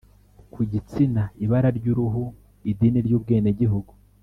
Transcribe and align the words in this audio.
Ku 0.53 0.59
gitsina 0.71 1.23
ibara 1.43 1.69
ry 1.77 1.85
uruhu 1.93 2.23
idini 2.71 2.99
n 3.03 3.09
ubwenegihugu 3.17 3.93